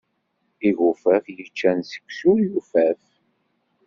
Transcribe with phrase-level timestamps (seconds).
[0.67, 3.03] Igufaf yeččan seksu ur yufaf.